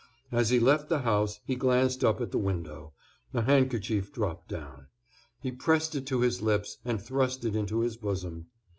As 0.31 0.49
he 0.49 0.59
left 0.59 0.89
the 0.89 1.01
house 1.01 1.39
he 1.45 1.55
glanced 1.55 2.03
up 2.03 2.19
at 2.21 2.31
the 2.31 2.39
window, 2.39 2.91
a 3.35 3.41
handkerchief 3.43 4.11
dropped 4.11 4.47
down; 4.47 4.87
he 5.43 5.51
pressed 5.51 5.93
it 5.93 6.07
to 6.07 6.21
his 6.21 6.41
lips 6.41 6.79
and 6.83 6.99
thrust 6.99 7.45
it 7.45 7.55
into 7.55 7.81
his 7.81 7.97
bosom. 7.97 8.47